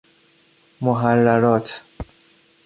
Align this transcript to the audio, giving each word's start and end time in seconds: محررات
محررات 0.81 1.83